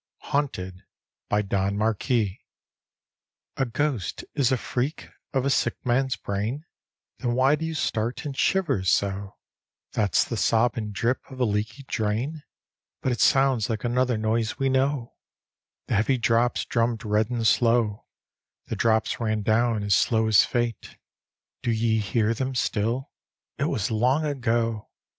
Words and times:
HAUNTED: 0.31 0.81
don 1.47 1.77
marquis 1.77 2.41
A 3.55 3.65
ghost 3.67 4.25
is 4.33 4.51
a 4.51 4.57
freak 4.57 5.09
of 5.31 5.45
a 5.45 5.51
sick 5.51 5.75
man's 5.85 6.15
brain? 6.15 6.65
Then 7.19 7.35
why 7.35 7.53
do 7.53 7.67
you 7.67 7.75
start 7.75 8.25
and 8.25 8.35
shiver 8.35 8.83
so? 8.83 9.37
That's 9.91 10.23
the 10.23 10.37
sob 10.37 10.75
and 10.75 10.91
drip 10.91 11.19
of 11.29 11.39
a 11.39 11.45
leaky 11.45 11.83
drain? 11.83 12.41
But 13.03 13.11
it 13.11 13.21
sounds 13.21 13.69
like 13.69 13.83
another 13.83 14.17
noise 14.17 14.55
wc 14.55 14.71
knowl 14.71 15.19
The 15.85 15.93
heavy 15.97 16.17
drops 16.17 16.65
drummed 16.65 17.05
red 17.05 17.29
and 17.29 17.45
slow, 17.45 18.07
The 18.69 18.75
drops 18.75 19.19
ran 19.19 19.43
down 19.43 19.83
as 19.83 19.93
slow 19.93 20.25
as 20.27 20.43
fate— 20.43 20.97
Do 21.61 21.69
ye 21.69 21.99
hear 21.99 22.33
them 22.33 22.55
still?— 22.55 23.11
it 23.59 23.65
was 23.65 23.91
long 23.91 24.25
ago! 24.25 24.89